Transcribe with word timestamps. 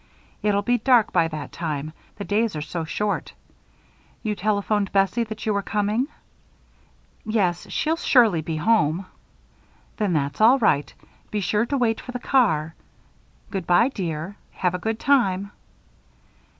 It'll 0.41 0.63
be 0.63 0.79
dark 0.79 1.13
by 1.13 1.27
that 1.27 1.51
time 1.51 1.93
the 2.15 2.23
days 2.23 2.55
are 2.55 2.61
so 2.63 2.83
short. 2.85 3.33
You 4.23 4.33
telephoned 4.33 4.91
Bessie 4.91 5.23
that 5.25 5.45
you 5.45 5.53
were 5.53 5.61
coming?" 5.61 6.07
"Yes, 7.23 7.69
she'll 7.69 7.97
surely 7.97 8.41
be 8.41 8.55
home." 8.57 9.05
"Then 9.97 10.13
that's 10.13 10.41
all 10.41 10.57
right. 10.57 10.91
Be 11.29 11.39
sure 11.39 11.67
to 11.67 11.77
wait 11.77 12.01
for 12.01 12.13
the 12.13 12.17
car. 12.19 12.73
Good 13.51 13.67
by, 13.67 13.89
dear. 13.89 14.37
Have 14.53 14.73
a 14.73 14.79
good 14.79 14.97
time." 14.99 15.51